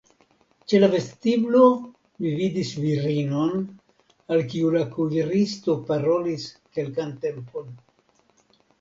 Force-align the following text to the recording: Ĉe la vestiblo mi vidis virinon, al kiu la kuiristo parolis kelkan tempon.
Ĉe 0.71 0.77
la 0.83 0.87
vestiblo 0.93 1.61
mi 2.23 2.31
vidis 2.39 2.73
virinon, 2.85 3.63
al 4.35 4.43
kiu 4.55 4.75
la 4.79 4.85
kuiristo 4.99 5.79
parolis 5.93 6.51
kelkan 6.81 7.17
tempon. 7.29 7.75